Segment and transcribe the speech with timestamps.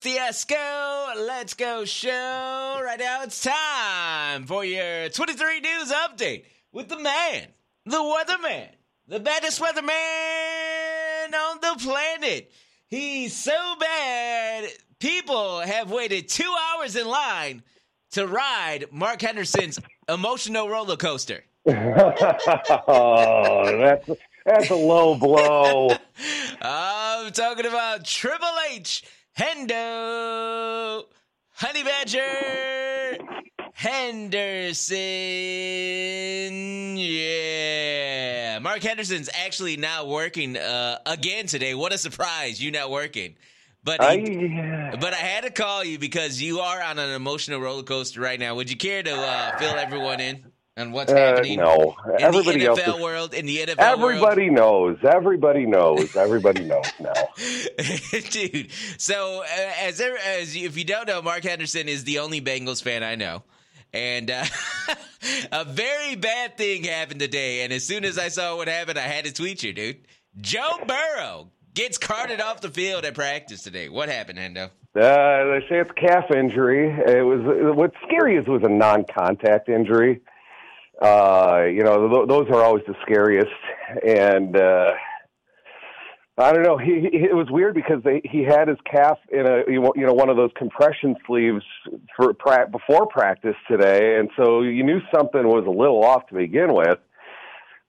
[0.00, 0.54] Fiasco,
[1.16, 2.80] let's go show.
[2.80, 7.48] Right now it's time for your 23 news update with the man,
[7.84, 8.68] the weatherman,
[9.08, 12.52] the baddest weatherman on the planet.
[12.86, 14.68] He's so bad,
[15.00, 17.64] people have waited two hours in line
[18.12, 21.42] to ride Mark Henderson's emotional roller coaster.
[21.66, 21.72] oh,
[23.76, 24.08] that's
[24.46, 25.90] that's a low blow.
[26.62, 29.02] I'm talking about Triple H,
[29.38, 31.04] Hendo,
[31.52, 33.18] Honey Badger,
[33.72, 34.96] Henderson.
[36.96, 38.58] Yeah.
[38.60, 41.74] Mark Henderson's actually not working uh, again today.
[41.74, 42.60] What a surprise.
[42.60, 43.36] You're not working.
[43.84, 47.60] But he, I, but I had to call you because you are on an emotional
[47.60, 48.56] roller coaster right now.
[48.56, 52.60] Would you care to uh, fill everyone in on what's uh, happening no, in everybody
[52.60, 52.80] the else.
[52.80, 53.34] NFL Is, world?
[53.34, 54.98] In the NFL world, everybody knows.
[55.02, 56.16] Everybody knows.
[56.16, 57.12] Everybody knows now.
[58.30, 58.70] dude.
[58.98, 62.40] So uh, as there, as you- if you don't know, Mark Henderson is the only
[62.40, 63.42] Bengals fan I know.
[63.92, 64.44] And uh,
[65.52, 67.62] a very bad thing happened today.
[67.62, 69.98] And as soon as I saw what happened, I had to tweet you, dude.
[70.40, 73.88] Joe Burrow gets carted off the field at practice today.
[73.88, 74.66] What happened, Hendo?
[74.94, 76.90] Uh, they say it's calf injury.
[76.90, 77.40] It was
[77.76, 80.20] what's scary is it was a non-contact injury.
[81.00, 83.46] Uh, you know, th- those are always the scariest.
[84.04, 84.92] And uh,
[86.38, 86.78] I don't know.
[86.78, 90.12] He, he it was weird because they, he had his calf in a you know
[90.12, 91.64] one of those compression sleeves
[92.16, 96.34] for pra- before practice today, and so you knew something was a little off to
[96.34, 96.98] begin with.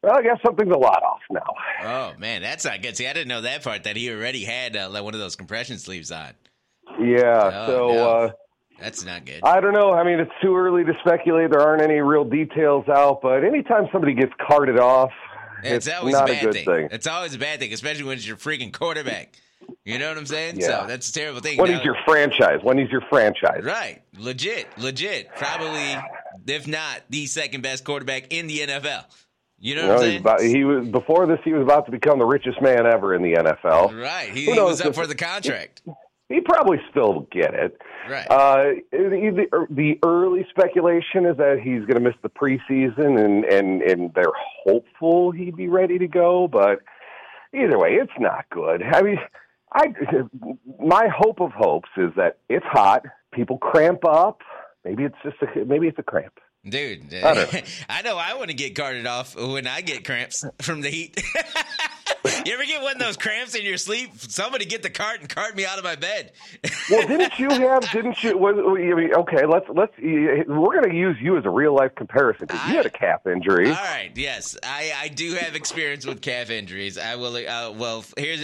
[0.01, 1.53] Well, I guess something's a lot off now.
[1.83, 2.97] Oh man, that's not good.
[2.97, 3.83] See, I didn't know that part.
[3.83, 6.31] That he already had uh, like one of those compression sleeves on.
[6.99, 7.51] Yeah.
[7.53, 7.87] Oh, so.
[7.93, 8.09] no.
[8.09, 8.31] Uh,
[8.81, 9.41] That's not good.
[9.43, 9.91] I don't know.
[9.93, 11.51] I mean, it's too early to speculate.
[11.51, 15.11] There aren't any real details out, but anytime somebody gets carted off,
[15.63, 16.65] It's, it's, always not a good thing.
[16.65, 16.89] thing.
[16.91, 19.35] It's always a bad thing, especially when it's your freaking quarterback.
[19.85, 20.59] You know what I'm saying?
[20.59, 20.81] Yeah.
[20.81, 21.57] So that's a terrible thing.
[21.57, 23.63] When Now- he's your franchise, when he's your franchise.
[23.63, 25.97] right, legit, legit, probably
[26.47, 29.05] if not the second best quarterback in the NFL.
[29.61, 30.19] You know what I'm saying?
[30.21, 31.39] about, he was before this.
[31.43, 34.01] He was about to become the richest man ever in the NFL.
[34.01, 35.81] right, he, he knows was up for the contract.
[36.29, 37.81] He probably still get it.
[38.07, 38.27] Right.
[38.29, 43.43] Uh, the, the, the early speculation is that he's going to miss the preseason, and
[43.45, 44.31] and and they're
[44.63, 46.47] hopeful he'd be ready to go.
[46.47, 46.79] But
[47.53, 48.83] either way, it's not good.
[48.83, 49.17] I mean,
[49.73, 49.87] I
[50.79, 53.03] my hope of hopes is that it's hot.
[53.33, 54.41] People cramp up.
[54.85, 56.39] Maybe it's just a maybe it's a cramp.
[56.63, 60.43] Dude, I don't- I know I want to get carted off when I get cramps
[60.61, 61.19] from the heat.
[62.45, 64.11] you ever get one of those cramps in your sleep?
[64.17, 66.31] Somebody get the cart and cart me out of my bed.
[66.89, 67.87] Well, didn't you have?
[67.91, 68.35] Didn't you?
[68.35, 69.93] Was, okay, let's let's.
[69.99, 73.27] We're going to use you as a real life comparison because you had a calf
[73.27, 73.69] injury.
[73.69, 76.97] All right, yes, I, I do have experience with calf injuries.
[76.97, 77.35] I will.
[77.35, 78.43] Uh, well, here's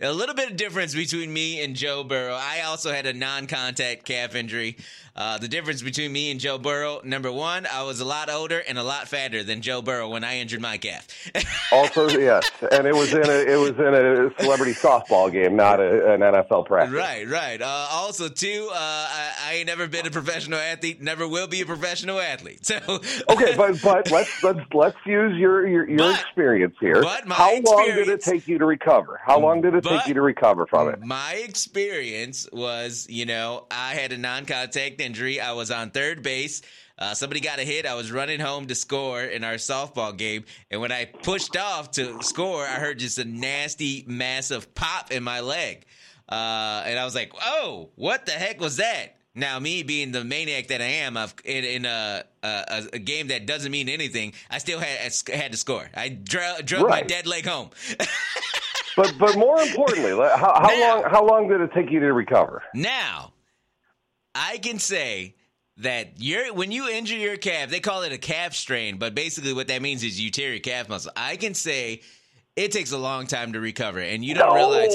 [0.00, 2.34] a little bit of difference between me and Joe Burrow.
[2.34, 4.78] I also had a non-contact calf injury.
[5.14, 8.62] Uh, the difference between me and Joe Burrow, number one, I was a lot older
[8.66, 11.06] and a lot fatter than Joe Burrow when I injured my calf.
[11.70, 15.80] Also, yes, and it was in a it was in a celebrity softball game, not
[15.80, 16.94] a, an NFL practice.
[16.94, 17.60] right, right.
[17.62, 21.00] Uh, also, too, uh, I, I ain't never been a professional athlete.
[21.02, 22.60] Never will be a professional athlete.
[22.72, 22.76] So,
[23.28, 27.02] Okay, but but let's let's let's use your your, your But- experience here.
[27.02, 29.20] but my How long did it take you to recover?
[29.24, 31.00] How long did it take you to recover from it?
[31.00, 35.40] My experience was, you know, I had a non-contact injury.
[35.40, 36.62] I was on third base.
[37.02, 37.84] Uh, somebody got a hit.
[37.84, 41.90] I was running home to score in our softball game, and when I pushed off
[41.92, 45.84] to score, I heard just a nasty, massive pop in my leg,
[46.28, 50.22] uh, and I was like, "Oh, what the heck was that?" Now, me being the
[50.22, 54.34] maniac that I am, I've, in, in a, a, a game that doesn't mean anything,
[54.48, 55.88] I still had had to score.
[55.96, 57.70] I dro- drove my dead leg home.
[58.94, 62.12] But but more importantly, how, how Now- long how long did it take you to
[62.12, 62.62] recover?
[62.74, 63.32] Now,
[64.36, 65.34] I can say
[65.82, 69.52] that you're when you injure your calf, they call it a calf strain, but basically
[69.52, 71.12] what that means is you tear your calf muscle.
[71.16, 72.00] I can say
[72.56, 74.94] it takes a long time to recover, and you don't realize.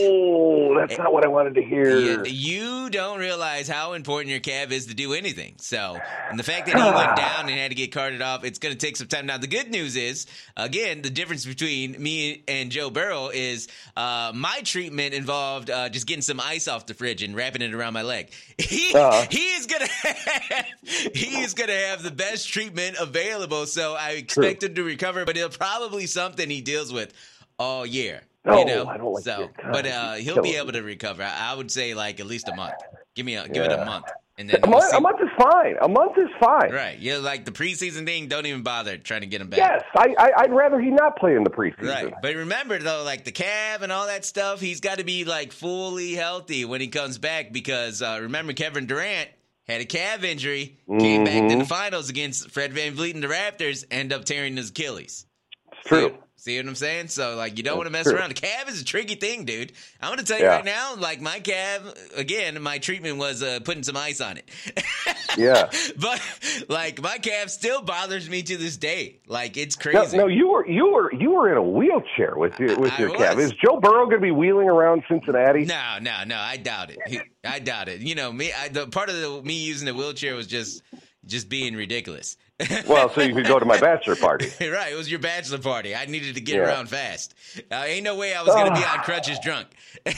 [0.77, 1.99] That's not what I wanted to hear.
[1.99, 5.55] Yeah, you don't realize how important your calf is to do anything.
[5.57, 5.97] So,
[6.29, 8.73] and the fact that he went down and had to get carted off, it's going
[8.73, 9.25] to take some time.
[9.25, 14.31] Now, the good news is, again, the difference between me and Joe Burrow is uh,
[14.35, 17.93] my treatment involved uh, just getting some ice off the fridge and wrapping it around
[17.93, 18.29] my leg.
[18.57, 19.25] He Uh-huh.
[19.29, 20.65] he is gonna have,
[21.13, 23.65] he is gonna have the best treatment available.
[23.65, 27.13] So I expect him to recover, but it'll probably something he deals with
[27.59, 28.21] all year.
[28.47, 31.23] No, you know, I don't like so, but uh, he'll be able to recover.
[31.23, 32.75] I, I would say like at least a month.
[33.15, 34.05] Give me a give it a month.
[34.39, 35.75] And then A we'll month, a month is fine.
[35.81, 36.71] A month is fine.
[36.71, 36.99] Right.
[36.99, 39.57] Yeah, like the preseason thing, don't even bother trying to get him back.
[39.57, 41.89] Yes, I, I, I'd rather he not play in the preseason.
[41.89, 42.13] Right.
[42.21, 45.51] But remember though, like the calf and all that stuff, he's got to be like
[45.53, 49.29] fully healthy when he comes back because uh, remember Kevin Durant
[49.67, 51.47] had a calf injury, came back Mm-hmm.
[51.49, 55.25] to the finals against Fred VanVleet and the Raptors, end up tearing his Achilles.
[55.71, 56.09] It's true.
[56.09, 56.15] See,
[56.47, 57.09] see what I'm saying?
[57.09, 58.15] So like you don't want to mess true.
[58.15, 58.29] around.
[58.29, 59.73] The cab is a tricky thing, dude.
[60.01, 60.55] I'm gonna tell you Yeah.
[60.55, 61.81] right now, like my cab,
[62.15, 64.49] again, my treatment was uh, putting some ice on it.
[65.37, 65.69] Yeah.
[65.99, 66.19] but
[66.67, 69.19] like my cab still bothers me to this day.
[69.27, 70.17] Like it's crazy.
[70.17, 73.09] no, you were you were you were in a wheelchair with your with I your
[73.15, 73.35] calf.
[73.35, 73.45] was.
[73.45, 75.65] Is Joe Burrow going to be wheeling around Cincinnati?
[75.65, 76.37] No, no, no.
[76.37, 77.21] I doubt it.
[77.43, 77.99] I doubt it.
[78.01, 78.51] You know, me.
[78.51, 80.81] I, the part of the me using the wheelchair was just
[81.25, 82.37] just being ridiculous.
[82.87, 84.47] Well, so you could go to my bachelor party.
[84.69, 84.91] right.
[84.91, 85.95] It was your bachelor party.
[85.95, 86.61] I needed to get Yeah.
[86.63, 87.35] around fast.
[87.71, 89.67] Uh, ain't no way I was gonna be on crutches drunk.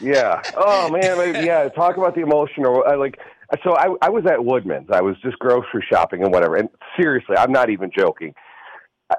[0.00, 0.40] Yeah.
[0.56, 1.18] Oh man.
[1.18, 1.68] like, Yeah.
[1.68, 2.82] Talk about the emotional.
[2.86, 3.18] I like.
[3.62, 4.88] So I I was at Woodman's.
[4.90, 6.56] I was just grocery shopping and whatever.
[6.56, 8.34] And seriously, I'm not even joking.
[9.10, 9.14] Uh,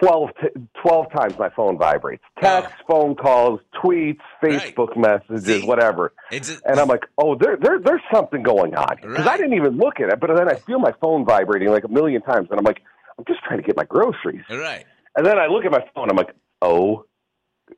[0.00, 2.22] 12, t- 12 times my phone vibrates.
[2.40, 4.74] Texts, phone calls, tweets, Right.
[4.74, 5.66] Facebook messages, See?
[5.66, 6.12] whatever.
[6.32, 8.96] A, And I'm like, oh, there, there, there's something going on.
[9.02, 11.84] Because I didn't even look at it, but then I feel my phone vibrating like
[11.84, 12.82] a million times, and I'm like,
[13.18, 14.44] I'm just trying to get my groceries.
[14.50, 14.84] right.
[15.16, 17.04] And then I look at my phone, I'm like, oh,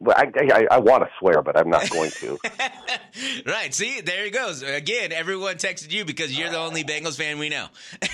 [0.01, 2.39] well, I, I, I want to swear, but I'm not going to.
[3.47, 3.73] right.
[3.73, 4.63] See, there he goes.
[4.63, 7.67] Again, everyone texted you because you're the only Bengals fan we know.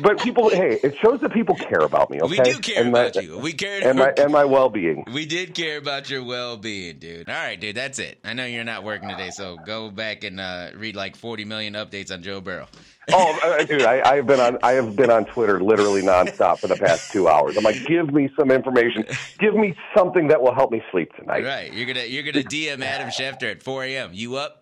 [0.00, 2.20] but people, hey, it shows that people care about me.
[2.20, 3.38] Okay, We do care and my, about you.
[3.38, 3.86] We care.
[3.86, 5.04] and my and my well being.
[5.12, 7.28] We did care about your well being, dude.
[7.28, 8.18] All right, dude, that's it.
[8.24, 11.74] I know you're not working today, so go back and uh, read like 40 million
[11.74, 12.66] updates on Joe Burrow.
[13.12, 16.68] Oh, uh, dude, I, I've been on I have been on Twitter literally nonstop for
[16.68, 17.56] the past two hours.
[17.56, 19.04] I'm like, give me some information,
[19.38, 21.44] give me something that will help me sleep tonight.
[21.44, 24.10] Right, you're gonna you're gonna DM Adam Schefter at 4 a.m.
[24.12, 24.61] You up?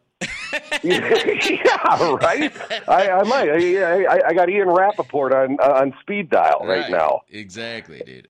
[0.83, 2.53] yeah, right.
[2.89, 3.49] I, I might.
[3.51, 7.23] I, I, I got Ian Rapoport on uh, on speed dial right now.
[7.31, 8.19] Exactly, dude.